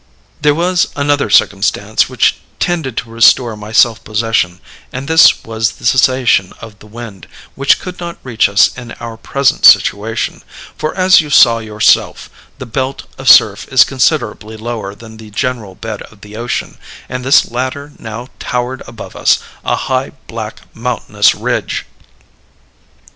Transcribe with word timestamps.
"There 0.41 0.55
was 0.55 0.87
another 0.95 1.29
circumstance 1.29 2.09
which 2.09 2.37
tended 2.59 2.97
to 2.97 3.11
restore 3.11 3.55
my 3.55 3.71
self 3.71 4.03
possession, 4.03 4.59
and 4.91 5.07
this 5.07 5.43
was 5.43 5.73
the 5.73 5.85
cessation 5.85 6.53
of 6.59 6.79
the 6.79 6.87
wind, 6.87 7.27
which 7.53 7.79
could 7.79 7.99
not 7.99 8.17
reach 8.23 8.49
us 8.49 8.75
in 8.75 8.93
our 8.93 9.15
present 9.15 9.63
situation 9.63 10.41
for 10.75 10.95
as 10.95 11.21
you 11.21 11.29
saw 11.29 11.59
yourself, 11.59 12.31
the 12.57 12.65
belt 12.65 13.03
of 13.19 13.29
surf 13.29 13.67
is 13.67 13.83
considerably 13.83 14.57
lower 14.57 14.95
than 14.95 15.17
the 15.17 15.29
general 15.29 15.75
bed 15.75 16.01
of 16.01 16.21
the 16.21 16.35
ocean, 16.35 16.79
and 17.07 17.23
this 17.23 17.51
latter 17.51 17.91
now 17.99 18.27
towered 18.39 18.81
above 18.87 19.15
us, 19.15 19.37
a 19.63 19.75
high, 19.75 20.13
black, 20.25 20.61
mountainous 20.75 21.35
ridge. 21.35 21.85